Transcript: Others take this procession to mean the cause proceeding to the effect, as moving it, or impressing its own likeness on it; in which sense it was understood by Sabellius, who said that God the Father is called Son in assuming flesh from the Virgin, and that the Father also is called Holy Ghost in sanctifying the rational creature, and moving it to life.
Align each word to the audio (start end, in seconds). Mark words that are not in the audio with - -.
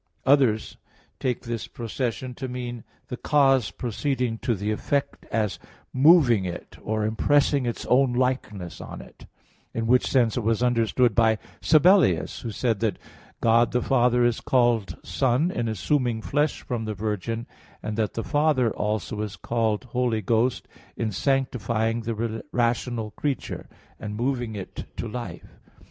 Others 0.25 0.77
take 1.19 1.43
this 1.43 1.67
procession 1.67 2.33
to 2.33 2.47
mean 2.47 2.83
the 3.09 3.17
cause 3.17 3.69
proceeding 3.69 4.39
to 4.39 4.55
the 4.55 4.71
effect, 4.71 5.27
as 5.31 5.59
moving 5.93 6.43
it, 6.43 6.75
or 6.81 7.05
impressing 7.05 7.67
its 7.67 7.85
own 7.85 8.11
likeness 8.13 8.81
on 8.81 8.99
it; 8.99 9.27
in 9.75 9.85
which 9.85 10.07
sense 10.07 10.35
it 10.35 10.39
was 10.39 10.63
understood 10.63 11.13
by 11.13 11.37
Sabellius, 11.61 12.39
who 12.41 12.49
said 12.49 12.79
that 12.79 12.97
God 13.41 13.73
the 13.73 13.81
Father 13.83 14.23
is 14.25 14.39
called 14.41 14.97
Son 15.03 15.51
in 15.51 15.67
assuming 15.67 16.23
flesh 16.23 16.63
from 16.63 16.85
the 16.85 16.95
Virgin, 16.95 17.45
and 17.83 17.95
that 17.95 18.15
the 18.15 18.23
Father 18.23 18.71
also 18.71 19.21
is 19.21 19.35
called 19.35 19.83
Holy 19.83 20.23
Ghost 20.23 20.67
in 20.97 21.11
sanctifying 21.11 22.01
the 22.01 22.41
rational 22.51 23.11
creature, 23.11 23.69
and 23.99 24.15
moving 24.15 24.55
it 24.55 24.85
to 24.97 25.07
life. 25.07 25.59